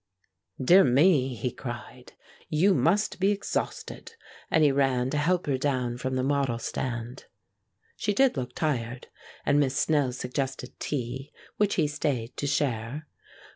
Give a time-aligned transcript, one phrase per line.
[0.59, 2.13] "Dear me," he cried,
[2.49, 4.15] "you must be exhausted!"
[4.49, 7.25] and he ran to help her down from the model stand.
[7.97, 9.09] She did look tired,
[9.45, 13.05] and Miss Snell suggested tea, which he stayed to share.